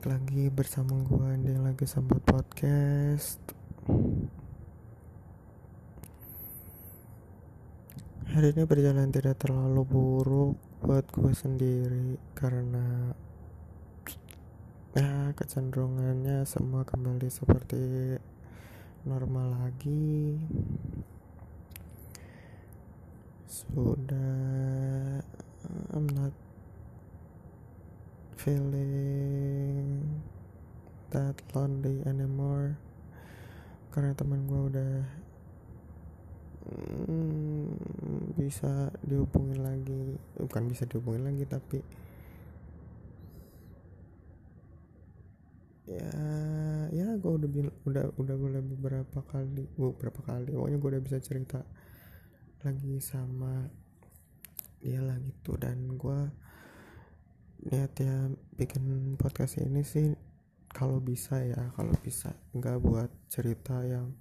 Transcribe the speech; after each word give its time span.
balik 0.00 0.16
lagi 0.16 0.48
bersama 0.48 0.96
gue 1.04 1.44
di 1.44 1.52
lagi 1.60 1.84
sambat 1.84 2.24
podcast. 2.24 3.36
Hari 8.32 8.48
ini 8.56 8.64
berjalan 8.64 9.12
tidak 9.12 9.44
terlalu 9.44 9.84
buruk 9.84 10.56
buat 10.80 11.04
gue 11.04 11.36
sendiri 11.36 12.16
karena 12.32 13.12
ya 14.96 15.36
kecenderungannya 15.36 16.48
semua 16.48 16.80
kembali 16.88 17.28
seperti 17.28 18.16
normal 19.04 19.52
lagi. 19.68 20.40
Sudah 23.52 25.20
I'm 25.92 26.08
not 26.08 26.32
feeling 28.40 30.00
that 31.12 31.36
lonely 31.52 32.00
anymore. 32.08 32.80
Karena 33.92 34.16
teman 34.16 34.48
gue 34.48 34.60
udah 34.72 34.94
mm, 37.04 37.68
bisa 38.40 38.88
dihubungin 39.04 39.60
lagi. 39.60 40.16
Bukan 40.40 40.72
bisa 40.72 40.88
dihubungin 40.88 41.28
lagi 41.28 41.44
tapi 41.44 41.84
ya 45.90 46.14
ya 46.94 47.18
gue 47.18 47.32
udah 47.34 47.50
udah 47.82 48.04
udah 48.14 48.36
boleh 48.38 48.62
beberapa 48.62 49.26
kali 49.26 49.66
beberapa 49.74 50.22
kali 50.22 50.54
pokoknya 50.54 50.78
gue 50.78 50.90
udah 50.94 51.02
bisa 51.02 51.18
cerita 51.18 51.66
lagi 52.62 53.02
sama 53.02 53.66
dia 54.78 55.02
lah 55.02 55.18
gitu 55.18 55.58
dan 55.58 55.98
gue 55.98 56.20
niat 57.60 57.92
ya 58.00 58.32
bikin 58.56 59.16
podcast 59.20 59.60
ini 59.60 59.84
sih 59.84 60.16
kalau 60.70 61.02
bisa 61.02 61.42
ya 61.42 61.74
kalau 61.76 61.92
bisa. 62.00 62.32
Nggak 62.56 62.78
buat 62.80 63.10
cerita 63.28 63.82
yang 63.84 64.14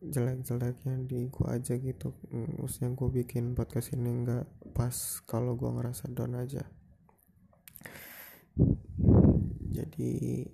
jelek-jeleknya 0.00 1.06
di 1.06 1.28
gua 1.30 1.60
aja 1.60 1.76
gitu. 1.76 2.16
Mm, 2.32 2.62
maksudnya 2.62 2.90
gue 2.92 3.08
bikin 3.22 3.52
podcast 3.54 3.94
ini 3.94 4.10
nggak 4.24 4.74
pas 4.74 4.96
kalau 5.24 5.54
gua 5.54 5.76
ngerasa 5.76 6.10
down 6.12 6.34
aja. 6.36 6.64
Jadi 9.76 10.44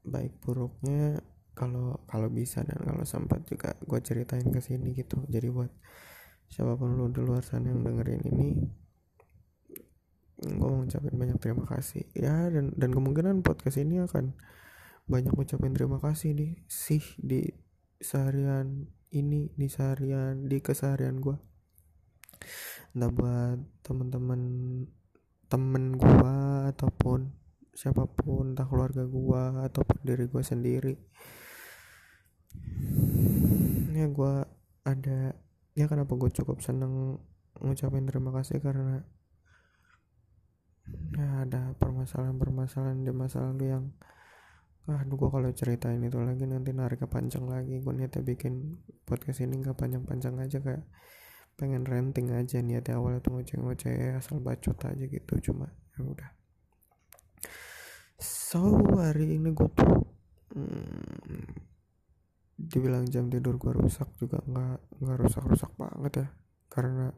baik 0.00 0.40
buruknya 0.40 1.20
kalau 1.52 2.00
kalau 2.08 2.32
bisa 2.32 2.64
dan 2.64 2.80
kalau 2.80 3.04
sempat 3.04 3.44
juga 3.44 3.76
gue 3.84 4.00
ceritain 4.00 4.48
ke 4.48 4.60
sini 4.64 4.96
gitu. 4.96 5.20
Jadi 5.28 5.52
buat 5.52 5.68
siapa 6.48 6.74
pun 6.74 6.96
lu 6.96 7.12
di 7.12 7.20
luar 7.20 7.44
sana 7.44 7.68
yang 7.68 7.84
dengerin 7.84 8.24
ini 8.26 8.79
gue 10.40 10.70
ngucapin 10.72 11.14
banyak 11.16 11.38
terima 11.40 11.68
kasih. 11.68 12.08
Ya 12.16 12.48
dan 12.48 12.72
dan 12.76 12.90
kemungkinan 12.96 13.44
podcast 13.44 13.76
ini 13.76 14.00
akan 14.00 14.32
banyak 15.10 15.34
ngucapin 15.34 15.74
terima 15.74 15.98
kasih 15.98 16.32
nih 16.32 16.52
sih 16.70 17.02
di 17.18 17.50
seharian 18.00 18.88
ini 19.10 19.50
di 19.58 19.66
seharian 19.66 20.46
di 20.46 20.62
keseharian 20.62 21.18
gue 21.18 21.36
nah 22.90 23.06
buat 23.10 23.58
temen-temen 23.86 24.42
temen 25.50 25.98
gue 25.98 26.34
ataupun 26.74 27.30
siapa 27.74 28.06
pun 28.06 28.54
entah 28.54 28.66
keluarga 28.66 29.06
gue 29.06 29.42
ataupun 29.66 29.98
diri 30.06 30.26
gue 30.30 30.42
sendiri. 30.42 30.94
Ya 33.90 34.06
gue 34.06 34.34
ada 34.86 35.34
ya 35.74 35.86
kenapa 35.86 36.14
gue 36.14 36.30
cukup 36.34 36.62
seneng 36.62 37.18
ngucapin 37.58 38.06
terima 38.06 38.30
kasih 38.30 38.62
karena 38.62 39.02
ya 41.14 41.44
ada 41.46 41.74
permasalahan-permasalahan 41.76 43.02
di 43.02 43.12
masa 43.12 43.42
lalu 43.44 43.66
yang 43.70 43.84
ah 44.90 45.06
gue 45.06 45.28
kalau 45.30 45.50
ceritain 45.54 46.02
itu 46.02 46.18
lagi 46.18 46.48
nanti 46.50 46.74
narik 46.74 47.04
ke 47.04 47.08
panjang 47.10 47.46
lagi. 47.46 47.78
Gue 47.78 47.94
niatnya 47.94 48.24
bikin 48.24 48.80
podcast 49.06 49.44
ini 49.44 49.60
nggak 49.62 49.78
panjang-panjang 49.78 50.34
aja 50.40 50.58
kayak 50.58 50.84
pengen 51.54 51.84
renting 51.84 52.32
aja 52.32 52.64
niatnya 52.64 52.96
awalnya 52.96 53.20
tuh 53.20 53.36
ngoceh-ngoceh 53.36 54.16
asal 54.16 54.40
bacot 54.40 54.80
aja 54.80 55.04
gitu 55.04 55.52
cuma 55.52 55.68
ya 55.94 56.00
udah. 56.02 56.30
So 58.18 58.80
hari 58.96 59.36
ini 59.36 59.52
gue 59.52 59.68
tuh 59.76 59.94
hmm, 60.56 61.46
dibilang 62.56 63.04
jam 63.06 63.28
tidur 63.28 63.60
gue 63.60 63.72
rusak 63.76 64.08
juga 64.16 64.40
nggak 64.42 65.04
nggak 65.04 65.16
rusak-rusak 65.22 65.70
banget 65.76 66.12
ya. 66.24 66.28
Karena 66.72 67.12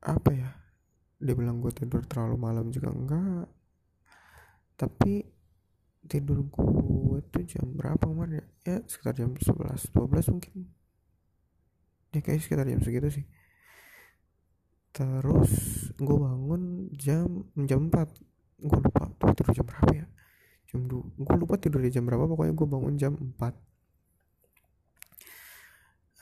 apa 0.00 0.30
ya 0.32 0.59
dibilang 1.20 1.60
gue 1.60 1.68
tidur 1.70 2.00
terlalu 2.08 2.36
malam 2.40 2.72
juga 2.72 2.88
enggak. 2.90 3.46
Tapi 4.74 5.22
tidur 6.08 6.48
gue 6.48 7.20
tuh 7.28 7.44
jam 7.44 7.76
berapa 7.76 8.00
kemarin 8.00 8.40
ya 8.40 8.46
ya 8.64 8.76
sekitar 8.88 9.20
jam 9.20 9.36
11 9.36 9.92
12 9.92 10.32
mungkin. 10.32 10.56
Ya 12.10 12.20
kayak 12.24 12.40
sekitar 12.40 12.64
jam 12.64 12.80
segitu 12.80 13.08
sih. 13.12 13.26
Terus 14.90 15.52
gue 16.00 16.16
bangun 16.16 16.90
jam 16.96 17.46
jam 17.68 17.92
4 17.92 18.64
gue 18.64 18.80
lupa 18.80 19.12
tuh 19.20 19.36
tidur 19.36 19.54
jam 19.60 19.66
berapa 19.68 19.92
ya. 19.92 20.06
Jam 20.72 20.88
2 20.88 21.20
gue 21.20 21.36
lupa 21.36 21.54
tidur 21.60 21.84
di 21.84 21.92
jam 21.92 22.08
berapa. 22.08 22.24
Pokoknya 22.24 22.56
gue 22.56 22.66
bangun 22.66 22.94
jam 22.96 23.12
4 23.14 23.70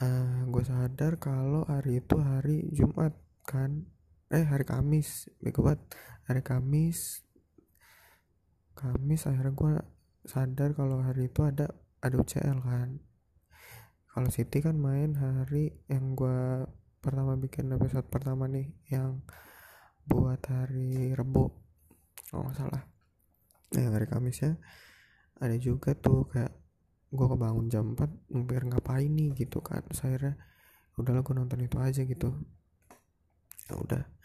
uh, 0.02 0.42
gue 0.46 0.64
sadar 0.66 1.18
kalau 1.18 1.62
hari 1.66 2.02
itu 2.02 2.16
hari 2.18 2.66
Jumat 2.74 3.14
kan 3.46 3.86
eh 4.28 4.44
hari 4.44 4.64
Kamis. 4.68 5.32
Bego 5.40 5.64
banget. 5.64 5.80
Hari 6.28 6.44
Kamis. 6.44 7.24
Kamis 8.76 9.24
akhirnya 9.24 9.56
gue 9.56 9.74
sadar 10.28 10.76
kalau 10.76 11.00
hari 11.00 11.32
itu 11.32 11.40
ada 11.48 11.72
ada 12.04 12.14
UCL 12.14 12.60
kan. 12.60 13.00
Kalau 14.12 14.28
Siti 14.28 14.60
kan 14.60 14.76
main 14.76 15.16
hari 15.16 15.80
yang 15.88 16.12
gue 16.12 16.68
pertama 17.00 17.40
bikin 17.40 17.72
episode 17.72 18.04
pertama 18.12 18.44
nih 18.50 18.68
yang 18.92 19.24
buat 20.04 20.44
hari 20.44 21.16
Rebo 21.16 21.64
kalau 22.28 22.52
nggak 22.52 22.56
salah. 22.60 22.84
Yang 23.72 23.92
hari 23.96 24.06
Kamis 24.12 24.38
ya 24.44 24.52
ada 25.40 25.56
juga 25.56 25.96
tuh 25.96 26.28
kayak 26.28 26.52
gue 27.08 27.26
kebangun 27.32 27.72
jam 27.72 27.96
4 27.96 28.28
biar 28.44 28.68
ngapain 28.68 29.08
nih 29.08 29.32
gitu 29.40 29.64
kan. 29.64 29.88
Saya 29.96 30.36
udahlah 31.00 31.24
gue 31.24 31.32
nonton 31.32 31.64
itu 31.64 31.80
aja 31.80 32.04
gitu. 32.04 32.28
Ya 33.68 33.74
udah 33.80 34.17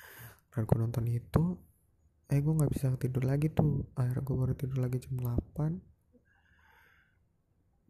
dan 0.54 0.70
gue 0.70 0.78
nonton 0.78 1.06
itu 1.10 1.58
eh 2.30 2.40
gue 2.40 2.54
nggak 2.54 2.72
bisa 2.72 2.94
tidur 3.02 3.26
lagi 3.26 3.50
tuh. 3.50 3.90
Akhirnya 3.98 4.22
gue 4.22 4.36
baru 4.38 4.54
tidur 4.54 4.80
lagi 4.82 4.98
jam 5.02 5.18
8 5.18 5.94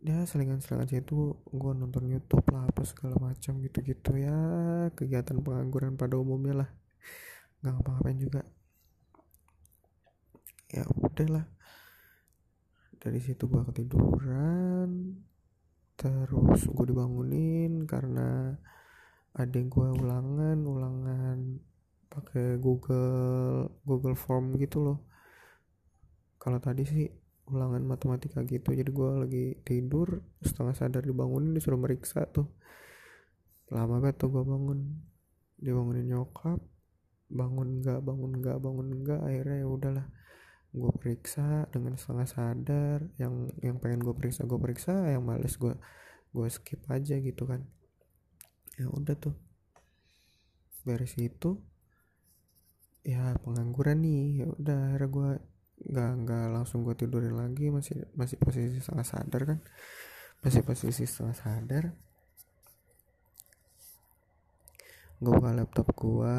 ya 0.03 0.27
selingan-selingan 0.27 0.83
aja 0.83 0.99
itu 0.99 1.31
gue 1.47 1.71
nonton 1.79 2.11
YouTube 2.11 2.43
lah 2.51 2.67
apa 2.67 2.83
segala 2.83 3.15
macam 3.19 3.59
gitu-gitu 3.63 4.19
ya. 4.19 4.35
Kegiatan 4.95 5.39
pengangguran 5.39 5.95
pada 5.95 6.19
umumnya 6.19 6.63
lah. 6.63 6.69
Nggak 7.63 7.71
ngapa-ngapain 7.79 8.19
juga. 8.19 8.41
Ya 10.71 10.83
udah 10.87 11.27
lah. 11.39 11.45
Dari 12.99 13.19
situ 13.23 13.47
gue 13.47 13.63
ketiduran. 13.71 15.19
Terus 15.95 16.67
gue 16.67 16.85
dibangunin 16.87 17.87
karena 17.87 18.59
adik 19.39 19.71
gue 19.71 19.87
ulangan 20.03 20.59
ulangan 20.61 21.39
pakai 22.13 22.61
Google 22.61 23.73
Google 23.81 24.13
Form 24.13 24.53
gitu 24.61 24.85
loh. 24.85 24.99
Kalau 26.37 26.61
tadi 26.61 26.85
sih 26.85 27.09
ulangan 27.49 27.83
matematika 27.83 28.39
gitu 28.47 28.71
jadi 28.71 28.87
gue 28.87 29.09
lagi 29.19 29.45
tidur 29.67 30.23
setengah 30.39 30.71
sadar 30.77 31.01
dibangunin 31.03 31.57
disuruh 31.57 31.81
meriksa 31.81 32.29
tuh. 32.29 32.53
Lama 33.73 33.97
banget 33.97 34.21
tuh 34.21 34.29
gue 34.29 34.43
bangun. 34.45 35.01
Dibangunin 35.57 36.05
nyokap 36.05 36.61
bangun 37.33 37.81
enggak 37.81 37.99
bangun 38.05 38.31
enggak 38.37 38.57
bangun 38.61 38.87
enggak 38.93 39.21
akhirnya 39.25 39.57
ya 39.65 39.67
udahlah. 39.67 40.07
Gue 40.73 40.91
periksa 40.93 41.65
dengan 41.73 41.97
setengah 41.97 42.27
sadar 42.29 42.99
yang 43.17 43.49
yang 43.65 43.81
pengen 43.81 44.05
gue 44.05 44.13
periksa 44.13 44.45
gue 44.45 44.59
periksa 44.61 44.93
yang 45.09 45.25
males 45.25 45.57
gue 45.57 45.73
gue 46.33 46.47
skip 46.53 46.85
aja 46.93 47.17
gitu 47.17 47.49
kan. 47.49 47.65
Ya 48.77 48.85
udah 48.89 49.17
tuh. 49.17 49.33
Beres 50.83 51.15
itu 51.15 51.63
ya 53.03 53.35
pengangguran 53.43 53.99
nih 53.99 54.23
ya 54.43 54.45
udah 54.47 54.79
akhirnya 54.95 55.09
gue 55.11 55.29
nggak 55.83 56.11
nggak 56.23 56.45
langsung 56.55 56.87
gue 56.87 56.95
tidurin 56.95 57.35
lagi 57.35 57.67
masih 57.67 58.07
masih 58.15 58.39
posisi 58.39 58.79
setengah 58.79 59.07
sadar 59.07 59.41
kan? 59.43 59.59
Masih 60.39 60.61
posisi 60.63 61.03
setengah 61.03 61.35
sadar. 61.35 61.83
Gue 65.19 65.33
buka 65.35 65.51
laptop 65.51 65.87
gue 65.95 66.37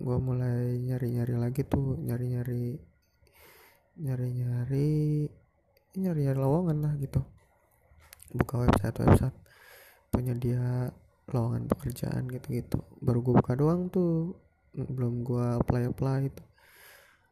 gue 0.00 0.16
mulai 0.16 0.80
nyari 0.80 1.08
nyari 1.20 1.34
lagi 1.36 1.62
tuh 1.68 2.00
nyari 2.00 2.26
nyari 2.32 2.64
nyari 4.00 4.28
nyari 4.32 4.90
nyari 6.00 6.20
nyari 6.24 6.40
lowongan 6.40 6.78
lah 6.80 6.92
gitu. 6.96 7.20
Buka 8.32 8.64
website 8.64 8.96
website 9.04 9.36
penyedia 10.08 10.90
lowongan 11.30 11.70
pekerjaan 11.70 12.26
gitu 12.26 12.46
gitu 12.50 12.78
baru 12.98 13.22
gue 13.22 13.34
buka 13.38 13.54
doang 13.54 13.86
tuh 13.88 14.34
belum 14.74 15.26
gua 15.26 15.58
apply 15.62 15.90
apply 15.90 16.30
itu. 16.30 16.44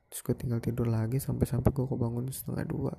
Terus 0.08 0.20
gue 0.25 0.35
tinggal 0.40 0.61
tidur 0.64 0.88
lagi 0.88 1.20
sampai 1.20 1.44
sampai 1.44 1.69
gue 1.69 1.85
kebangun 1.85 2.32
setengah 2.32 2.64
dua. 2.64 2.94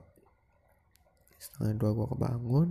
Setengah 1.41 1.73
dua 1.73 1.91
gue 1.97 2.07
kebangun. 2.13 2.67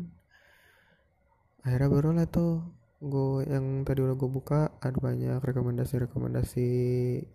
Akhirnya 1.66 1.88
baru 1.90 2.10
lah 2.14 2.26
tuh 2.30 2.62
gue 2.98 3.46
yang 3.46 3.86
tadi 3.86 4.02
udah 4.02 4.18
gue 4.18 4.30
buka 4.30 4.74
ada 4.82 4.98
banyak 4.98 5.38
rekomendasi-rekomendasi 5.38 6.70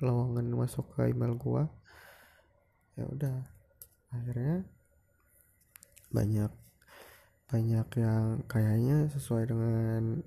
lowongan 0.04 0.52
masuk 0.52 0.92
ke 0.92 1.08
email 1.08 1.40
gue 1.40 1.64
ya 3.00 3.08
udah 3.08 3.48
akhirnya 4.12 4.68
banyak 6.12 6.52
banyak 7.48 7.88
yang 7.96 8.44
kayaknya 8.52 9.08
sesuai 9.16 9.56
dengan 9.56 10.20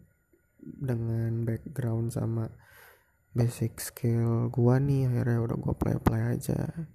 dengan 0.64 1.44
background 1.44 2.16
sama 2.16 2.48
basic 3.36 3.76
skill 3.84 4.48
gua 4.48 4.80
nih 4.80 5.04
akhirnya 5.12 5.44
udah 5.44 5.56
gua 5.60 5.74
play 5.76 6.00
play 6.00 6.22
aja. 6.24 6.88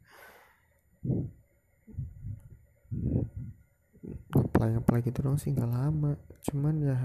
Apply 4.34 4.82
apply 4.82 5.00
gitu 5.06 5.22
dong 5.22 5.38
sih 5.38 5.54
nggak 5.54 5.70
lama. 5.70 6.18
Cuman 6.50 6.76
ya 6.82 6.98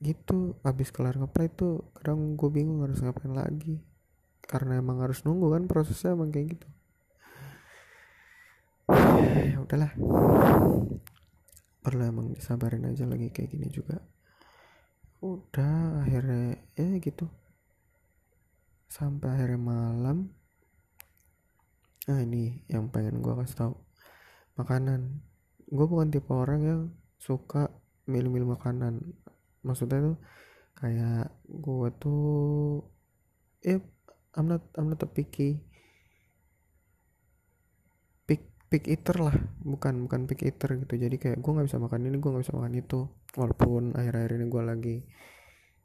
gitu. 0.00 0.56
Abis 0.64 0.88
kelar 0.88 1.20
ngeplay 1.20 1.52
tuh 1.52 1.92
kadang 1.94 2.34
gue 2.34 2.50
bingung 2.50 2.80
harus 2.80 2.98
ngapain 3.04 3.30
lagi. 3.36 3.84
Karena 4.42 4.80
emang 4.80 5.04
harus 5.04 5.22
nunggu 5.22 5.52
kan 5.52 5.68
prosesnya 5.68 6.16
emang 6.16 6.32
kayak 6.32 6.56
gitu. 6.58 6.68
Ya 9.52 9.58
udahlah. 9.60 9.92
Perlu 11.82 12.02
emang 12.02 12.34
disabarin 12.34 12.88
aja 12.88 13.06
lagi 13.06 13.30
kayak 13.30 13.52
gini 13.54 13.68
juga 13.70 14.02
udah 15.22 16.02
akhirnya 16.02 16.58
ya 16.74 16.98
gitu. 16.98 17.30
Sampai 18.90 19.30
akhirnya 19.30 19.62
malam. 19.62 20.34
Nah 22.10 22.18
ini 22.18 22.66
yang 22.66 22.90
pengen 22.90 23.22
gue 23.22 23.30
kasih 23.38 23.56
tahu 23.56 23.74
makanan. 24.58 25.22
Gue 25.70 25.86
bukan 25.86 26.10
tipe 26.10 26.34
orang 26.34 26.60
yang 26.66 26.82
suka 27.22 27.70
milih-milih 28.10 28.58
makanan. 28.58 29.14
Maksudnya 29.62 30.12
tuh 30.12 30.18
kayak 30.74 31.30
gue 31.46 31.88
tuh 32.02 32.26
ya 33.62 33.78
I'm 34.34 34.50
not 34.50 34.66
I'm 34.74 34.90
not 34.90 35.06
a 35.06 35.08
picky 35.08 35.62
pick 38.72 38.88
eater 38.88 39.20
lah 39.20 39.36
bukan 39.60 40.08
bukan 40.08 40.24
pick 40.24 40.48
eater 40.48 40.80
gitu. 40.80 40.96
Jadi 40.96 41.20
kayak 41.20 41.44
gue 41.44 41.50
nggak 41.52 41.68
bisa 41.68 41.76
makan 41.76 42.08
ini 42.08 42.16
gue 42.16 42.30
nggak 42.32 42.44
bisa 42.48 42.56
makan 42.56 42.72
itu. 42.80 43.00
Walaupun 43.36 43.92
akhir-akhir 43.92 44.30
ini 44.40 44.46
gue 44.48 44.62
lagi 44.64 44.96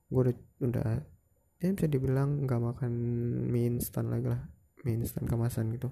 gue 0.07 0.21
udah 0.23 0.35
udah 0.63 0.89
ya 1.59 1.67
bisa 1.75 1.87
dibilang 1.91 2.47
nggak 2.47 2.61
makan 2.63 2.91
mie 3.51 3.67
instan 3.75 4.07
lagi 4.07 4.31
lah 4.31 4.39
mie 4.87 5.03
instan 5.03 5.27
kemasan 5.27 5.67
gitu. 5.75 5.91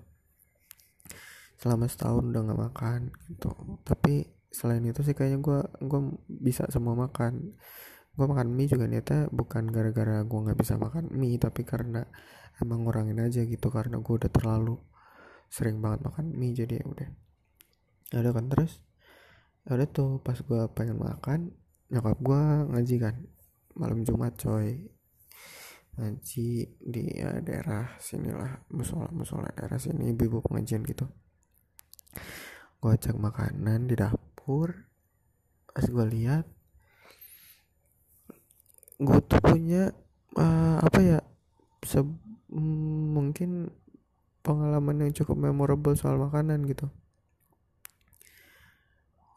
Selama 1.60 1.92
setahun 1.92 2.32
udah 2.32 2.42
nggak 2.48 2.62
makan 2.72 3.12
gitu. 3.28 3.52
Tapi 3.84 4.32
selain 4.48 4.88
itu 4.88 5.04
sih 5.04 5.12
kayaknya 5.12 5.44
gue 5.44 5.60
gue 5.84 6.02
bisa 6.32 6.64
semua 6.72 6.96
makan. 6.96 7.60
Gue 8.16 8.26
makan 8.32 8.56
mie 8.56 8.72
juga 8.72 8.88
niatnya 8.88 9.28
bukan 9.36 9.68
gara-gara 9.68 10.24
gue 10.24 10.40
nggak 10.48 10.56
bisa 10.64 10.80
makan 10.80 11.12
mie 11.12 11.36
tapi 11.36 11.68
karena 11.68 12.08
emang 12.64 12.88
ngurangin 12.88 13.20
aja 13.20 13.44
gitu 13.44 13.68
karena 13.68 14.00
gue 14.00 14.14
udah 14.16 14.32
terlalu 14.32 14.80
sering 15.50 15.80
banget 15.80 16.06
makan 16.06 16.34
mie 16.36 16.56
jadi 16.56 16.82
ya 16.82 16.86
udah. 16.86 17.10
Ada 18.16 18.30
kan 18.36 18.46
terus 18.52 18.82
ya 19.66 19.78
udah 19.78 19.88
tuh 19.90 20.22
pas 20.22 20.38
gue 20.38 20.62
pengen 20.78 21.02
makan 21.02 21.50
nyokap 21.90 22.18
gue 22.22 22.42
ngaji 22.74 22.96
kan 23.02 23.16
malam 23.76 24.02
jumat 24.06 24.34
coy. 24.38 24.90
Ngaji 25.96 26.48
di 26.76 27.04
ya, 27.08 27.40
daerah 27.40 27.96
sinilah 28.04 28.68
musola 28.76 29.08
musola 29.16 29.48
daerah 29.56 29.80
sini 29.80 30.12
ibu-ibu 30.12 30.44
pengajian 30.44 30.84
gitu. 30.84 31.08
Gue 32.84 32.94
cek 33.00 33.16
makanan 33.16 33.88
di 33.88 33.96
dapur 33.96 34.92
pas 35.76 35.84
gue 35.84 36.06
lihat 36.08 36.48
gue 38.96 39.20
tuh 39.28 39.42
punya 39.44 39.92
uh, 40.40 40.80
apa 40.80 41.00
ya 41.04 41.20
se 41.84 42.00
mm, 42.00 43.04
mungkin 43.12 43.68
pengalaman 44.46 45.10
yang 45.10 45.12
cukup 45.18 45.34
memorable 45.42 45.98
soal 45.98 46.22
makanan 46.22 46.70
gitu. 46.70 46.86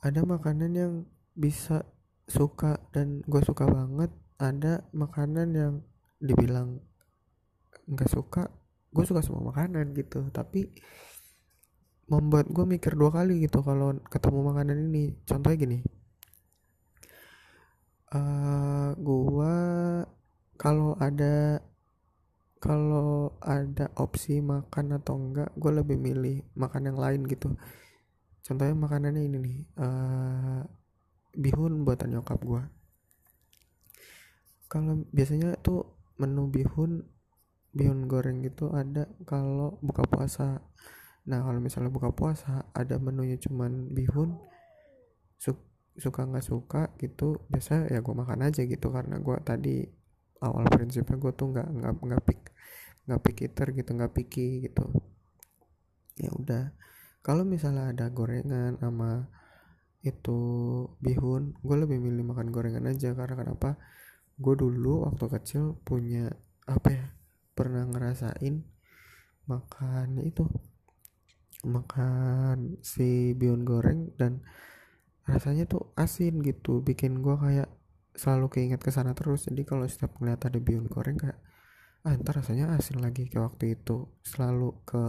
Ada 0.05 0.29
makanan 0.29 0.71
yang 0.77 0.93
bisa 1.33 1.89
suka 2.29 2.77
dan 2.93 3.25
gue 3.25 3.41
suka 3.41 3.65
banget 3.65 4.13
ada 4.37 4.85
makanan 4.93 5.49
yang 5.57 5.75
dibilang 6.21 6.85
nggak 7.89 8.11
suka 8.13 8.53
gue 8.93 9.05
suka 9.09 9.25
semua 9.25 9.49
makanan 9.49 9.97
gitu. 9.97 10.29
Tapi 10.29 10.69
membuat 12.13 12.53
gue 12.53 12.65
mikir 12.69 12.93
dua 12.93 13.09
kali 13.09 13.41
gitu 13.49 13.65
kalau 13.65 13.97
ketemu 14.13 14.39
makanan 14.53 14.77
ini. 14.93 15.17
Contohnya 15.25 15.57
gini 15.57 15.79
uh, 18.15 18.91
gue 18.97 19.55
kalau 20.59 20.97
ada 20.99 21.63
kalau 22.59 23.39
ada 23.43 23.91
opsi 23.99 24.43
makan 24.43 24.99
atau 24.99 25.15
enggak 25.15 25.51
gue 25.55 25.73
lebih 25.73 25.97
milih 25.99 26.43
makan 26.59 26.91
yang 26.91 26.99
lain 26.99 27.23
gitu. 27.31 27.55
Contohnya 28.43 28.75
makanannya 28.75 29.23
ini 29.29 29.39
nih 29.39 29.59
uh, 29.79 30.63
bihun 31.39 31.87
buatan 31.87 32.19
nyokap 32.19 32.41
gue 32.43 32.63
kalau 34.69 35.01
biasanya 35.11 35.57
tuh 35.65 35.97
menu 36.21 36.53
bihun 36.53 37.01
bihun 37.73 38.05
goreng 38.05 38.45
gitu 38.45 38.69
ada 38.73 39.09
kalau 39.25 39.81
buka 39.81 40.05
puasa. 40.05 40.61
Nah 41.25 41.41
kalau 41.41 41.61
misalnya 41.61 41.89
buka 41.89 42.13
puasa 42.13 42.69
ada 42.77 43.01
menunya 43.01 43.41
cuman 43.41 43.93
bihun 43.97 44.37
su 45.41 45.57
suka 45.99 46.29
nggak 46.29 46.47
suka 46.47 46.93
gitu 47.01 47.43
biasa 47.49 47.89
ya 47.89 48.05
gue 48.05 48.15
makan 48.15 48.45
aja 48.45 48.61
gitu. 48.69 48.93
Karena 48.93 49.17
gue 49.17 49.37
tadi 49.41 49.89
awal 50.45 50.69
prinsipnya 50.69 51.17
gue 51.17 51.33
tuh 51.33 51.49
nggak 51.51 51.69
nggak 51.73 51.93
nggak 52.05 52.23
pik 52.29 52.41
nggak 53.09 53.23
pikir 53.25 53.67
gitu 53.73 53.91
nggak 53.97 54.13
picky 54.13 54.69
gitu. 54.69 54.85
Ya 56.21 56.31
udah 56.37 56.77
kalau 57.25 57.43
misalnya 57.49 57.91
ada 57.91 58.13
gorengan 58.13 58.77
sama 58.77 59.33
itu 60.05 60.41
bihun 61.03 61.59
gue 61.59 61.77
lebih 61.77 61.99
milih 61.99 62.29
makan 62.29 62.53
gorengan 62.53 62.85
aja. 62.87 63.17
Karena 63.17 63.35
kenapa? 63.35 63.81
Gue 64.39 64.55
dulu 64.55 65.09
waktu 65.09 65.25
kecil 65.33 65.81
punya 65.83 66.31
apa 66.69 66.89
ya 66.93 67.07
pernah 67.57 67.89
ngerasain 67.89 68.63
makan 69.49 70.21
itu 70.23 70.45
makan 71.67 72.79
si 72.85 73.35
bihun 73.35 73.67
goreng 73.67 74.15
dan 74.15 74.45
rasanya 75.27 75.67
tuh 75.67 75.91
asin 75.99 76.39
gitu. 76.45 76.85
Bikin 76.85 77.21
gua 77.25 77.37
kayak 77.41 77.69
selalu 78.15 78.47
keinget 78.51 78.81
ke 78.83 78.91
sana 78.95 79.13
terus. 79.13 79.47
Jadi 79.51 79.63
kalau 79.67 79.85
setiap 79.91 80.15
ngeliat 80.19 80.41
ada 80.47 80.59
bihun 80.63 80.87
goreng 80.87 81.19
kayak 81.19 81.39
ah 82.07 82.15
ntar 82.15 82.35
rasanya 82.41 82.75
asin 82.77 82.99
lagi 83.03 83.27
kayak 83.31 83.55
waktu 83.55 83.65
itu. 83.79 84.07
Selalu 84.23 84.69
ke 84.89 85.03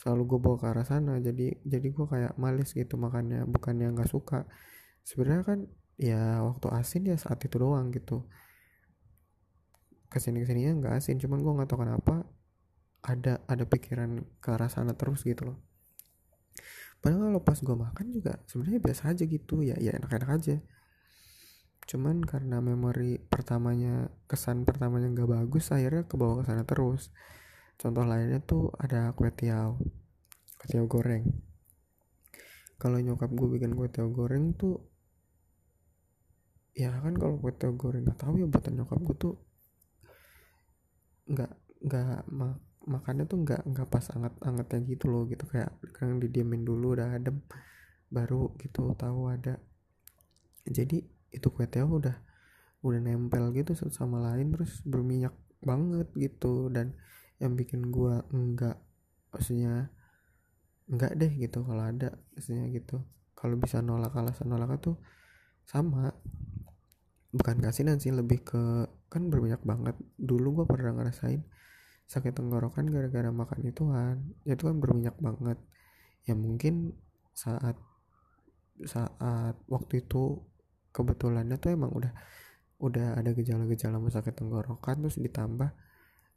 selalu 0.00 0.22
gue 0.30 0.38
bawa 0.42 0.56
ke 0.60 0.66
arah 0.72 0.86
sana. 0.86 1.14
Jadi 1.22 1.62
jadi 1.64 1.88
gue 1.90 2.06
kayak 2.06 2.32
males 2.40 2.70
gitu 2.74 2.94
makannya. 2.98 3.46
Bukannya 3.48 3.94
nggak 3.94 4.10
suka. 4.10 4.44
Sebenarnya 5.06 5.44
kan 5.46 5.58
ya 5.96 6.44
waktu 6.44 6.66
asin 6.72 7.02
ya 7.08 7.16
saat 7.16 7.40
itu 7.46 7.56
doang 7.56 7.90
gitu. 7.94 8.26
Ke 10.10 10.18
sini 10.22 10.42
ke 10.42 10.46
sininya 10.50 10.72
nggak 10.82 10.94
asin. 11.02 11.16
Cuman 11.22 11.40
gue 11.44 11.52
nggak 11.56 11.68
tahu 11.70 11.80
kenapa 11.84 12.14
ada 13.06 13.40
ada 13.46 13.64
pikiran 13.64 14.26
ke 14.42 14.48
arah 14.50 14.70
sana 14.70 14.92
terus 14.98 15.22
gitu 15.22 15.54
loh. 15.54 15.58
Padahal 17.00 17.30
kalau 17.30 17.40
pas 17.44 17.58
gue 17.60 17.76
makan 17.76 18.06
juga 18.10 18.40
sebenarnya 18.50 18.80
biasa 18.82 19.02
aja 19.14 19.24
gitu. 19.24 19.62
Ya 19.62 19.76
ya 19.78 19.94
enak-enak 19.94 20.30
aja 20.42 20.56
cuman 21.86 22.18
karena 22.26 22.58
memori 22.58 23.22
pertamanya 23.22 24.10
kesan 24.26 24.66
pertamanya 24.66 25.06
nggak 25.14 25.30
bagus 25.30 25.70
akhirnya 25.70 26.02
ke 26.02 26.18
bawah 26.18 26.42
ke 26.42 26.50
sana 26.50 26.66
terus. 26.66 27.14
Contoh 27.78 28.02
lainnya 28.02 28.42
tuh 28.42 28.74
ada 28.74 29.14
kue 29.14 29.30
tiaw 29.30 29.78
kue 30.58 30.66
tiaw 30.66 30.84
goreng. 30.90 31.24
Kalau 32.76 32.98
nyokap 32.98 33.30
gue 33.30 33.48
bikin 33.54 33.78
kue 33.78 33.86
tiaw 33.86 34.10
goreng 34.10 34.58
tuh 34.58 34.82
ya 36.74 36.90
kan 36.90 37.14
kalau 37.14 37.38
kue 37.38 37.54
tiaw 37.54 37.72
goreng 37.72 38.02
nggak 38.02 38.18
tahu 38.18 38.42
ya 38.42 38.46
buatan 38.50 38.72
nyokap 38.82 38.98
gue 39.00 39.16
tuh 39.16 39.34
nggak 41.30 41.52
nggak 41.86 42.22
makannya 42.86 43.24
tuh 43.26 43.38
nggak 43.42 43.62
nggak 43.62 43.88
pas 43.90 44.06
anget 44.10 44.34
angetnya 44.42 44.78
gitu 44.90 45.06
loh 45.06 45.22
gitu. 45.30 45.46
Kayak 45.46 45.70
kan 45.94 46.18
didiamin 46.18 46.66
dulu 46.66 46.98
udah 46.98 47.14
adem 47.14 47.46
baru 48.10 48.58
gitu 48.58 48.90
tahu 48.98 49.30
ada. 49.30 49.62
Jadi 50.66 51.15
itu 51.36 51.52
kue 51.52 51.68
tiaw 51.68 51.86
udah 51.86 52.16
udah 52.80 53.00
nempel 53.02 53.52
gitu 53.52 53.76
satu 53.76 53.92
sama 53.92 54.24
lain 54.32 54.56
terus 54.56 54.80
berminyak 54.88 55.36
banget 55.60 56.08
gitu. 56.16 56.72
Dan 56.72 56.96
yang 57.36 57.52
bikin 57.52 57.92
gua 57.92 58.24
enggak 58.32 58.80
maksudnya 59.28 59.92
enggak 60.88 61.12
deh 61.20 61.32
gitu 61.36 61.60
kalau 61.66 61.84
ada 61.84 62.16
maksudnya 62.32 62.66
gitu. 62.72 63.04
Kalau 63.36 63.60
bisa 63.60 63.84
nolak 63.84 64.16
alasan 64.16 64.48
nolak 64.48 64.80
tuh 64.80 64.96
sama. 65.68 66.16
Bukan 67.36 67.60
kasinan 67.60 68.00
sih 68.00 68.16
lebih 68.16 68.40
ke 68.48 68.88
kan 69.12 69.28
berminyak 69.28 69.60
banget. 69.60 69.98
Dulu 70.16 70.62
gua 70.62 70.66
pernah 70.66 70.96
ngerasain 70.96 71.44
sakit 72.06 72.38
tenggorokan 72.38 72.88
gara-gara 72.88 73.28
makan 73.28 73.60
ituan. 73.66 74.16
Itu 74.48 74.72
kan 74.72 74.80
berminyak 74.80 75.20
banget. 75.20 75.58
Ya 76.24 76.32
mungkin 76.32 76.96
saat 77.36 77.76
saat 78.88 79.56
waktu 79.68 80.04
itu 80.04 80.40
kebetulannya 80.96 81.60
tuh 81.60 81.76
emang 81.76 81.92
udah 81.92 82.12
udah 82.80 83.20
ada 83.20 83.36
gejala-gejala 83.36 84.00
sakit 84.00 84.32
tenggorokan 84.36 85.04
terus 85.04 85.20
ditambah 85.20 85.72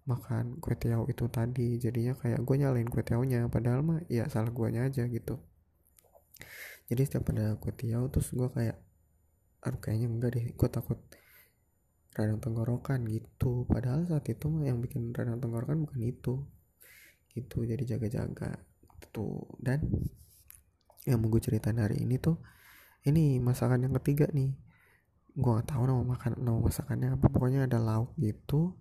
makan 0.07 0.57
kue 0.57 0.75
tiaw 0.75 1.05
itu 1.05 1.29
tadi. 1.29 1.77
Jadinya 1.77 2.17
kayak 2.17 2.41
gue 2.41 2.55
nyalain 2.59 2.89
kue 2.89 3.05
tiawnya 3.05 3.47
padahal 3.47 3.85
mah 3.85 3.99
ya 4.11 4.27
salah 4.27 4.51
guanya 4.51 4.89
aja 4.89 5.05
gitu. 5.07 5.39
Jadi 6.89 7.01
setiap 7.05 7.29
ada 7.31 7.55
kue 7.61 7.71
tiaw 7.71 8.09
terus 8.09 8.33
gue 8.33 8.49
kayak 8.51 8.77
aduh 9.59 9.79
kayaknya 9.79 10.07
enggak 10.07 10.31
deh 10.35 10.45
gue 10.55 10.69
takut 10.71 10.99
radang 12.17 12.41
tenggorokan 12.41 13.05
gitu. 13.05 13.69
Padahal 13.69 14.09
saat 14.09 14.25
itu 14.27 14.45
mah 14.49 14.65
yang 14.65 14.81
bikin 14.81 15.13
radang 15.13 15.39
tenggorokan 15.39 15.85
bukan 15.85 16.01
itu. 16.03 16.33
Gitu 17.29 17.63
jadi 17.63 17.83
jaga-jaga 17.95 18.57
tuh 19.09 19.47
dan 19.57 19.81
yang 21.07 21.17
mau 21.23 21.31
gue 21.31 21.41
ceritain 21.41 21.77
hari 21.81 22.03
ini 22.03 22.21
tuh 22.21 22.37
ini 23.07 23.39
masakan 23.39 23.87
yang 23.87 23.95
ketiga 24.03 24.27
nih. 24.35 24.51
Gue 25.39 25.51
gak 25.55 25.71
tahu 25.71 25.87
nama 25.87 26.03
makan 26.03 26.43
nama 26.43 26.59
masakannya 26.59 27.15
apa. 27.15 27.25
Pokoknya 27.31 27.69
ada 27.69 27.79
lauk 27.79 28.11
gitu 28.19 28.75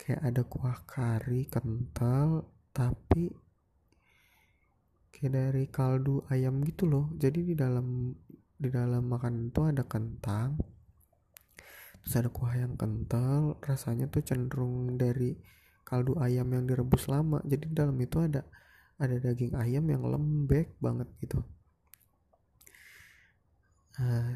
kayak 0.00 0.22
ada 0.32 0.42
kuah 0.48 0.78
kari 0.88 1.44
kental 1.50 2.48
tapi 2.72 3.28
kayak 5.12 5.32
dari 5.34 5.64
kaldu 5.66 6.22
ayam 6.30 6.62
gitu 6.62 6.86
loh. 6.86 7.10
Jadi 7.18 7.52
di 7.52 7.54
dalam 7.58 8.14
di 8.60 8.68
dalam 8.70 9.02
makan 9.08 9.50
itu 9.50 9.60
ada 9.66 9.82
kentang 9.82 10.60
terus 12.00 12.14
ada 12.16 12.30
kuah 12.30 12.54
yang 12.54 12.78
kental. 12.78 13.58
Rasanya 13.58 14.06
tuh 14.06 14.22
cenderung 14.22 14.94
dari 14.94 15.34
kaldu 15.82 16.16
ayam 16.22 16.46
yang 16.54 16.70
direbus 16.70 17.10
lama. 17.10 17.42
Jadi 17.42 17.66
di 17.66 17.74
dalam 17.74 17.98
itu 17.98 18.22
ada 18.22 18.46
ada 19.00 19.16
daging 19.18 19.58
ayam 19.58 19.84
yang 19.90 20.06
lembek 20.06 20.76
banget 20.78 21.08
gitu 21.24 21.40
uh, 24.00 24.32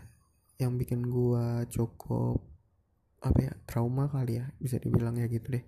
yang 0.60 0.76
bikin 0.78 1.02
gua 1.08 1.64
cukup 1.66 2.44
apa 3.24 3.38
ya 3.40 3.52
trauma 3.64 4.06
kali 4.12 4.38
ya 4.38 4.52
bisa 4.60 4.76
dibilang 4.76 5.16
ya 5.16 5.26
gitu 5.26 5.56
deh. 5.56 5.64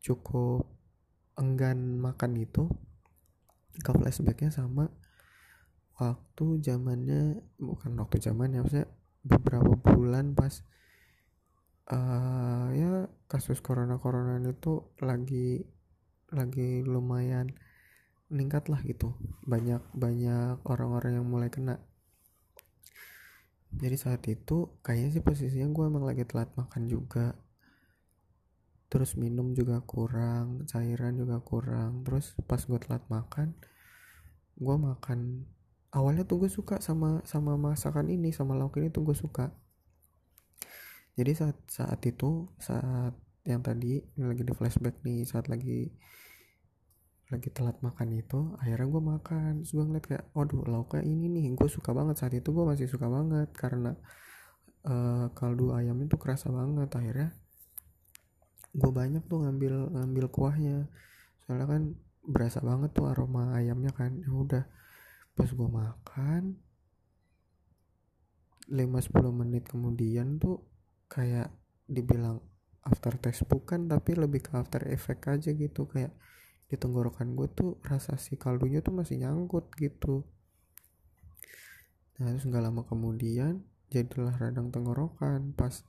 Cukup 0.00 0.64
enggan 1.36 2.00
makan 2.00 2.40
itu 2.40 2.66
ke 3.80 3.90
flashbacknya 3.92 4.50
sama 4.50 4.88
waktu 6.00 6.64
zamannya 6.64 7.44
bukan 7.60 7.92
waktu 8.00 8.16
zamannya 8.24 8.64
maksudnya 8.64 8.88
beberapa 9.20 9.76
bulan 9.76 10.32
pas 10.32 10.64
uh, 11.92 12.72
ya 12.72 13.12
kasus 13.28 13.60
corona 13.60 14.00
corona 14.00 14.40
itu 14.40 14.96
lagi 15.04 15.68
lagi 16.32 16.80
lumayan 16.86 17.52
meningkat 18.32 18.72
lah 18.72 18.80
gitu. 18.86 19.12
Banyak 19.44 19.82
banyak 19.92 20.64
orang-orang 20.64 21.20
yang 21.20 21.26
mulai 21.28 21.52
kena 21.52 21.82
jadi 23.70 23.96
saat 23.96 24.26
itu 24.26 24.80
kayaknya 24.82 25.10
sih 25.14 25.22
posisinya 25.22 25.70
gue 25.70 25.84
emang 25.86 26.04
lagi 26.06 26.26
telat 26.26 26.50
makan 26.58 26.90
juga. 26.90 27.38
Terus 28.90 29.14
minum 29.14 29.54
juga 29.54 29.78
kurang 29.86 30.66
cairan 30.66 31.14
juga 31.14 31.38
kurang. 31.38 32.02
Terus 32.02 32.34
pas 32.50 32.58
gue 32.58 32.78
telat 32.82 33.06
makan 33.06 33.54
gue 34.60 34.76
makan. 34.76 35.48
Awalnya 35.90 36.22
tuh 36.26 36.46
gue 36.46 36.50
suka 36.52 36.78
sama 36.82 37.22
sama 37.26 37.54
masakan 37.54 38.10
ini 38.10 38.30
sama 38.30 38.58
lauk 38.58 38.76
ini 38.78 38.90
tuh 38.90 39.06
gue 39.06 39.16
suka. 39.16 39.54
Jadi 41.14 41.32
saat 41.34 41.58
saat 41.70 42.00
itu 42.06 42.50
saat 42.58 43.14
yang 43.46 43.64
tadi 43.64 43.98
ini 43.98 44.24
lagi 44.26 44.44
di 44.44 44.52
flashback 44.52 45.00
nih 45.00 45.24
saat 45.24 45.48
lagi 45.48 45.90
lagi 47.30 47.48
telat 47.54 47.78
makan 47.78 48.10
itu 48.18 48.58
akhirnya 48.58 48.86
gue 48.90 49.02
makan. 49.02 49.50
Terus 49.62 49.72
gue 49.78 49.84
ngeliat 49.86 50.06
kayak 50.10 50.24
lauknya 50.66 51.02
ini 51.06 51.26
nih 51.30 51.54
gue 51.54 51.68
suka 51.70 51.94
banget. 51.94 52.18
Saat 52.18 52.34
itu 52.34 52.50
gue 52.50 52.64
masih 52.66 52.90
suka 52.90 53.06
banget 53.06 53.54
karena 53.54 53.94
uh, 54.84 55.30
kaldu 55.32 55.70
ayam 55.72 55.96
itu 56.02 56.18
kerasa 56.18 56.50
banget. 56.50 56.90
Akhirnya 56.90 57.30
gue 58.74 58.90
banyak 58.90 59.22
tuh 59.30 59.46
ngambil 59.46 59.94
ngambil 59.94 60.26
kuahnya. 60.34 60.90
Soalnya 61.46 61.66
kan 61.70 61.82
berasa 62.26 62.58
banget 62.60 62.90
tuh 62.98 63.06
aroma 63.06 63.54
ayamnya 63.54 63.94
kan. 63.94 64.18
Ya 64.18 64.30
udah 64.34 64.64
pas 65.38 65.46
gue 65.46 65.68
makan 65.70 66.58
5-10 68.70 69.30
menit 69.34 69.64
kemudian 69.66 70.38
tuh 70.38 70.66
kayak 71.10 71.50
dibilang 71.90 72.42
after 72.86 73.18
taste 73.18 73.46
bukan 73.50 73.90
tapi 73.90 74.14
lebih 74.14 74.46
ke 74.46 74.52
after 74.58 74.82
effect 74.90 75.30
aja 75.30 75.54
gitu. 75.54 75.86
Kayak 75.86 76.10
di 76.70 76.78
tenggorokan 76.78 77.34
gue 77.34 77.50
tuh 77.50 77.82
rasa 77.82 78.14
si 78.14 78.38
kaldunya 78.38 78.78
tuh 78.78 78.94
masih 78.94 79.18
nyangkut 79.18 79.74
gitu. 79.74 80.22
Nah 82.22 82.30
terus 82.30 82.46
nggak 82.46 82.62
lama 82.62 82.86
kemudian 82.86 83.66
jadilah 83.90 84.38
radang 84.38 84.70
tenggorokan. 84.70 85.50
Pas 85.58 85.82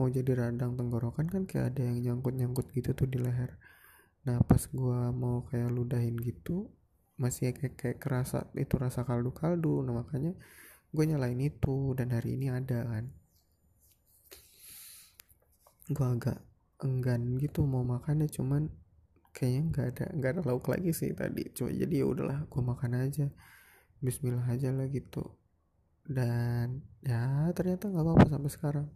mau 0.00 0.08
jadi 0.08 0.32
radang 0.48 0.72
tenggorokan 0.72 1.28
kan 1.28 1.44
kayak 1.44 1.76
ada 1.76 1.92
yang 1.92 2.00
nyangkut-nyangkut 2.00 2.72
gitu 2.72 2.96
tuh 2.96 3.04
di 3.04 3.20
leher. 3.20 3.60
Nah 4.24 4.40
pas 4.40 4.64
gue 4.64 5.00
mau 5.12 5.44
kayak 5.52 5.68
ludahin 5.68 6.16
gitu 6.16 6.72
masih 7.20 7.52
kayak, 7.52 7.76
kayak 7.76 7.98
kerasa 8.00 8.48
itu 8.56 8.72
rasa 8.80 9.04
kaldu-kaldu. 9.04 9.84
Nah 9.84 10.00
makanya 10.00 10.32
gue 10.96 11.04
nyalain 11.04 11.40
itu 11.44 11.92
dan 11.92 12.08
hari 12.08 12.40
ini 12.40 12.48
ada 12.48 12.88
kan. 12.88 13.04
Gue 15.92 16.08
agak 16.08 16.40
enggan 16.80 17.36
gitu 17.36 17.68
mau 17.68 17.84
makannya 17.84 18.32
cuman 18.32 18.85
kayaknya 19.36 19.62
nggak 19.68 19.86
ada 19.92 20.04
nggak 20.16 20.30
ada 20.32 20.42
lauk 20.48 20.64
lagi 20.72 20.96
sih 20.96 21.12
tadi. 21.12 21.52
Cuma 21.52 21.68
jadi 21.68 22.00
ya 22.00 22.06
udahlah 22.08 22.48
gue 22.48 22.62
makan 22.64 22.92
aja. 23.04 23.28
Bismillah 24.00 24.48
aja 24.48 24.72
lah 24.72 24.88
gitu. 24.88 25.28
Dan 26.08 26.80
ya 27.04 27.52
ternyata 27.52 27.92
nggak 27.92 28.00
apa-apa 28.00 28.26
sampai 28.32 28.48
sekarang. 28.48 28.88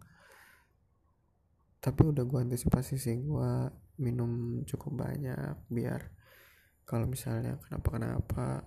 Tapi 1.77 2.01
udah 2.09 2.25
gue 2.25 2.39
antisipasi 2.41 2.97
sih 2.97 3.21
gue 3.21 3.53
minum 4.01 4.65
cukup 4.65 5.05
banyak 5.05 5.61
biar 5.69 6.09
kalau 6.89 7.05
misalnya 7.05 7.61
kenapa-kenapa 7.61 8.65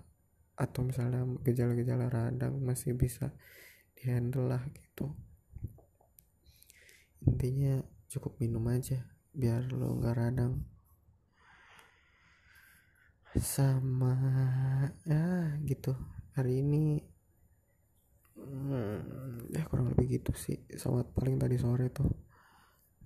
atau 0.55 0.81
misalnya 0.87 1.27
gejala-gejala 1.43 2.07
radang 2.07 2.63
masih 2.63 2.95
bisa 2.95 3.35
dihandle 3.99 4.47
lah 4.47 4.63
gitu. 4.71 5.11
Intinya 7.27 7.83
cukup 8.07 8.39
minum 8.39 8.63
aja 8.71 9.03
biar 9.35 9.67
lo 9.75 9.99
nggak 9.99 10.15
radang 10.15 10.74
sama 13.41 14.15
ya 15.03 15.59
gitu. 15.67 15.95
Hari 16.39 16.63
ini 16.63 17.03
hmm, 18.39 19.51
ya 19.51 19.63
kurang 19.67 19.91
lebih 19.95 20.23
gitu 20.23 20.31
sih. 20.35 20.63
Sama 20.79 21.03
paling 21.03 21.39
tadi 21.39 21.59
sore 21.59 21.91
tuh. 21.91 22.11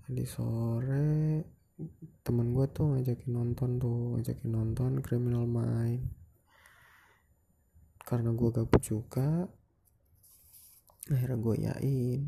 Tadi 0.05 0.23
sore 0.25 1.09
temen 2.21 2.51
gue 2.51 2.65
tuh 2.69 2.93
ngajakin 2.93 3.31
nonton 3.31 3.79
tuh 3.79 4.17
ngajakin 4.17 4.49
nonton 4.51 4.91
Criminal 5.01 5.49
Mind. 5.49 6.05
Karena 8.05 8.33
gue 8.33 8.49
gabut 8.49 8.81
juga 8.81 9.45
akhirnya 11.09 11.37
gue 11.41 11.55
yain 11.65 12.21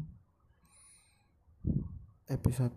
episode 2.25 2.73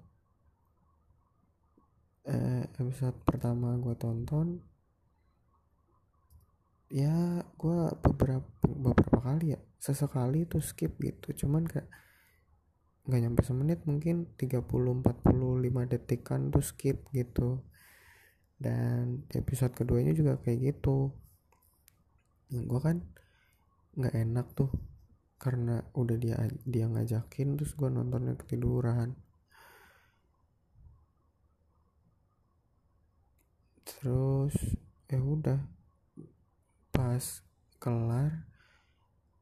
eh, 2.29 2.69
episode 2.77 3.17
pertama 3.25 3.73
gue 3.81 3.97
tonton 3.97 4.61
ya 6.95 7.43
gue 7.59 7.79
beberapa 8.07 8.47
beberapa 8.63 9.19
kali 9.19 9.59
ya 9.59 9.61
sesekali 9.83 10.47
tuh 10.47 10.63
skip 10.63 10.95
gitu. 11.03 11.35
Cuman 11.45 11.67
kayak 11.67 11.91
nggak 13.05 13.21
nyampe 13.21 13.43
semenit 13.43 13.83
mungkin 13.83 14.31
30-45 14.39 15.91
detikan 15.91 16.55
tuh 16.55 16.63
skip 16.63 17.11
gitu. 17.11 17.67
Dan 18.55 19.27
di 19.27 19.43
episode 19.43 19.75
keduanya 19.75 20.15
juga 20.15 20.39
kayak 20.39 20.59
gitu. 20.71 21.11
Yang 22.55 22.65
gue 22.71 22.81
kan 22.81 22.97
nggak 23.99 24.15
enak 24.15 24.47
tuh 24.55 24.71
karena 25.43 25.83
udah 25.99 26.17
dia 26.17 26.39
dia 26.63 26.87
ngajakin 26.87 27.59
terus 27.59 27.75
gue 27.75 27.91
nontonnya 27.91 28.39
ketiduran. 28.39 29.19
Terus 33.83 34.55
ya 35.11 35.21
udah 35.21 35.84
pas 36.95 37.43
kelar 37.83 38.47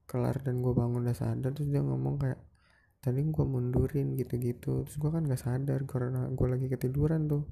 kelar 0.08 0.36
dan 0.44 0.60
gue 0.60 0.72
bangun 0.76 1.08
udah 1.08 1.16
sadar 1.16 1.52
terus 1.56 1.68
dia 1.72 1.80
ngomong 1.80 2.20
kayak 2.20 2.40
tadi 3.02 3.26
gue 3.26 3.44
mundurin 3.44 4.14
gitu-gitu. 4.14 4.86
Terus 4.86 4.96
gue 4.96 5.10
kan 5.10 5.26
gak 5.26 5.42
sadar 5.42 5.80
karena 5.90 6.30
gue 6.30 6.46
lagi 6.46 6.66
ketiduran 6.70 7.26
tuh. 7.26 7.44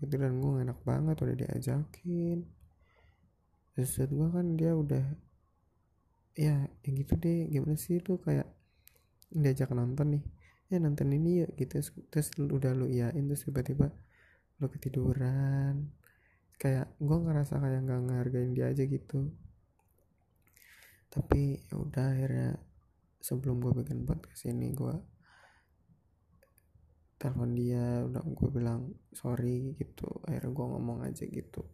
Dan 0.00 0.40
gue 0.40 0.64
enak 0.64 0.80
banget 0.86 1.16
udah 1.20 1.36
diajakin. 1.36 2.48
Terus 3.76 3.92
gue 4.08 4.28
kan 4.32 4.46
dia 4.56 4.72
udah 4.72 5.04
ya 6.38 6.70
yang 6.86 6.94
gitu 6.96 7.18
deh 7.20 7.50
gimana 7.52 7.76
sih 7.76 8.00
tuh 8.00 8.16
kayak 8.16 8.48
diajak 9.28 9.68
nonton 9.76 10.16
nih? 10.16 10.24
Ya 10.72 10.80
nonton 10.80 11.12
ini 11.12 11.44
ya 11.44 11.48
gitu. 11.60 11.84
Terus 12.08 12.32
udah 12.38 12.72
lu 12.72 12.88
iyain 12.88 13.26
terus 13.28 13.44
tiba-tiba 13.44 13.92
udah 14.56 14.70
ketiduran 14.72 15.92
kayak 16.60 16.92
gue 17.00 17.16
ngerasa 17.24 17.56
kayak 17.56 17.88
nggak 17.88 18.00
ngehargain 18.04 18.52
dia 18.52 18.68
aja 18.68 18.84
gitu. 18.84 19.32
Tapi 21.08 21.56
ya 21.64 21.74
udah 21.80 22.06
akhirnya 22.12 22.60
sebelum 23.16 23.64
gue 23.64 23.72
bikin 23.80 24.04
podcast 24.04 24.44
ini 24.52 24.76
gue 24.76 24.92
telepon 27.20 27.52
dia 27.52 28.04
udah 28.04 28.24
gue 28.24 28.48
bilang 28.48 28.92
sorry 29.12 29.76
gitu 29.76 30.08
akhirnya 30.28 30.52
gue 30.52 30.66
ngomong 30.68 30.98
aja 31.08 31.24
gitu. 31.24 31.64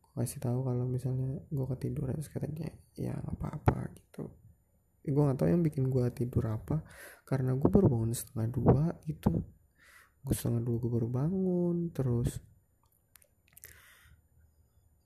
Gue 0.00 0.24
kasih 0.24 0.40
tahu 0.40 0.64
kalau 0.64 0.88
misalnya 0.88 1.44
gue 1.52 1.66
ketiduran 1.76 2.16
terus 2.16 2.32
katanya 2.32 2.72
ya 2.96 3.20
apa-apa 3.20 3.92
gitu. 3.92 4.32
Ya, 5.04 5.12
gue 5.12 5.22
nggak 5.28 5.44
tahu 5.44 5.48
yang 5.52 5.60
bikin 5.60 5.92
gue 5.92 6.08
tidur 6.16 6.48
apa 6.48 6.80
karena 7.28 7.52
gue 7.52 7.68
baru 7.68 7.92
bangun 7.92 8.16
setengah 8.16 8.48
dua 8.48 8.82
gitu. 9.04 9.44
Gue 10.24 10.34
setengah 10.34 10.64
dua 10.64 10.76
gue 10.80 10.90
baru 10.90 11.08
bangun 11.12 11.92
terus 11.92 12.40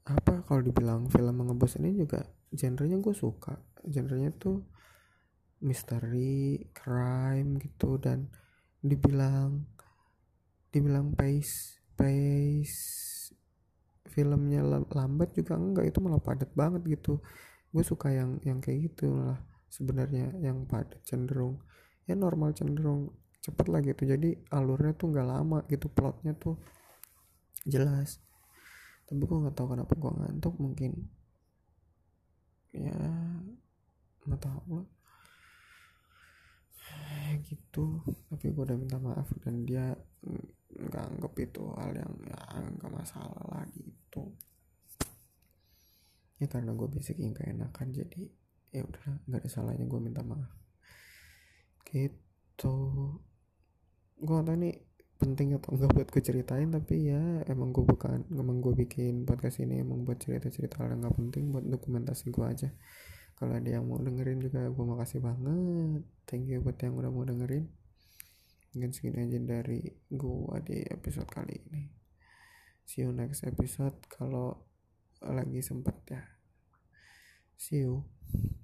apa 0.03 0.43
kalau 0.47 0.61
dibilang 0.67 1.07
film 1.07 1.35
mengebos 1.39 1.79
ini 1.79 1.95
juga 1.95 2.27
genrenya 2.51 2.99
gue 2.99 3.15
suka. 3.15 3.55
Genrenya 3.87 4.35
tuh 4.35 4.63
misteri 5.63 6.59
crime 6.75 7.59
gitu 7.63 7.99
dan 8.03 8.27
dibilang 8.83 9.63
dibilang 10.75 11.15
pace 11.15 11.79
pace 11.95 12.81
filmnya 14.11 14.67
lambat 14.91 15.39
juga 15.39 15.55
enggak 15.55 15.95
itu 15.95 15.99
malah 16.03 16.19
padat 16.19 16.51
banget 16.53 16.99
gitu. 16.99 17.23
Gue 17.71 17.85
suka 17.87 18.11
yang 18.11 18.43
yang 18.43 18.59
kayak 18.59 18.93
gitu 18.93 19.15
lah 19.15 19.39
sebenarnya 19.71 20.35
yang 20.43 20.67
padat 20.67 20.99
cenderung. 21.07 21.63
Ya 22.11 22.19
normal 22.19 22.53
cenderung 22.59 23.15
cepet 23.43 23.67
lah 23.67 23.83
gitu 23.83 24.07
jadi 24.07 24.39
alurnya 24.55 24.95
tuh 24.95 25.11
nggak 25.11 25.27
lama 25.27 25.59
gitu 25.67 25.91
plotnya 25.91 26.31
tuh 26.39 26.63
jelas 27.67 28.23
tapi 29.07 29.23
gue 29.23 29.39
nggak 29.43 29.57
tahu 29.57 29.77
kenapa 29.77 29.93
gue 29.93 30.11
ngantuk 30.11 30.55
mungkin 30.57 30.93
ya 32.73 32.97
nggak 34.25 34.43
tahu. 34.43 34.87
Lah 36.83 37.33
gitu. 37.45 38.01
Tapi 38.33 38.45
gue 38.51 38.63
udah 38.63 38.79
minta 38.79 38.97
maaf 38.97 39.29
dan 39.43 39.67
dia 39.69 39.93
nggak 40.73 41.05
anggap 41.17 41.33
itu 41.37 41.63
hal 41.77 41.93
yang 41.93 42.13
ya 42.25 42.41
nggak 42.79 42.93
masalah 42.93 43.43
lah 43.53 43.65
gitu. 43.77 44.33
Ya 46.41 46.51
karena 46.51 46.75
gue 46.75 46.89
basic 46.91 47.23
yang 47.23 47.39
gak 47.39 47.55
enakan 47.55 47.95
jadi 47.95 48.27
ya 48.75 48.83
udah 48.83 49.23
nggak 49.31 49.47
ada 49.47 49.51
salahnya 49.53 49.87
gue 49.87 50.01
minta 50.03 50.27
maaf. 50.27 50.51
Gitu. 51.87 52.77
Gue 54.23 54.37
gak 54.43 54.59
ini 54.59 54.75
penting 55.23 55.55
atau 55.55 55.79
enggak 55.79 55.91
buat 55.95 56.09
gue 56.11 56.23
ceritain 56.26 56.67
tapi 56.67 57.14
ya 57.14 57.47
emang 57.47 57.71
gue 57.71 57.87
bukan 57.87 58.26
emang 58.35 58.59
gue 58.59 58.75
bikin 58.75 59.23
podcast 59.23 59.62
ini 59.62 59.79
emang 59.79 60.02
buat 60.02 60.19
cerita-cerita 60.19 60.83
hal 60.83 60.99
yang 60.99 61.14
penting 61.14 61.55
buat 61.55 61.62
dokumentasi 61.62 62.35
gue 62.35 62.43
aja. 62.43 62.69
Kalau 63.38 63.55
ada 63.55 63.71
yang 63.71 63.87
mau 63.87 64.02
dengerin 64.02 64.43
juga 64.43 64.67
gue 64.67 64.85
makasih 64.85 65.23
banget. 65.23 66.02
Thank 66.26 66.50
you 66.50 66.59
buat 66.59 66.79
yang 66.83 66.99
udah 66.99 67.11
mau 67.14 67.23
dengerin. 67.23 67.71
Mungkin 68.75 68.91
segini 68.91 69.31
aja 69.31 69.38
dari 69.38 69.81
gue 70.11 70.57
di 70.67 70.79
episode 70.91 71.31
kali 71.31 71.55
ini. 71.71 71.83
See 72.83 73.07
you 73.07 73.14
next 73.14 73.47
episode 73.47 73.95
kalau 74.11 74.67
lagi 75.23 75.62
sempet 75.62 75.97
ya. 76.11 76.23
See 77.55 77.87
you 77.87 78.62